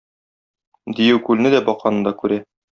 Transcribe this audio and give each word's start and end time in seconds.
Дию 1.01 1.21
күлне 1.29 1.53
дә, 1.57 1.63
баканы 1.71 2.05
да 2.11 2.17
күрә. 2.25 2.43